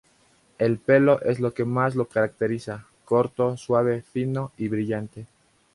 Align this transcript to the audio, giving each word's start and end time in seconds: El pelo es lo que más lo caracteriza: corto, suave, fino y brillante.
El 0.57 0.79
pelo 0.79 1.21
es 1.21 1.39
lo 1.39 1.53
que 1.53 1.63
más 1.63 1.93
lo 1.93 2.07
caracteriza: 2.07 2.87
corto, 3.05 3.55
suave, 3.55 4.01
fino 4.01 4.51
y 4.57 4.67
brillante. 4.67 5.27